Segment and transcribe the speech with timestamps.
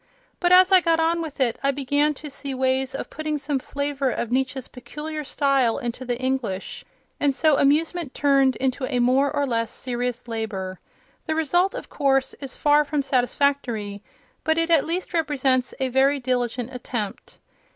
[0.39, 3.59] But as I got on with it I began to see ways of putting some
[3.59, 6.83] flavour of Nietzsche's peculiar style into the English,
[7.19, 10.79] and so amusement turned into a more or less serious labour.
[11.27, 14.01] The result, of course, is far from satisfactory,
[14.43, 17.37] but it at least represents a very diligent attempt.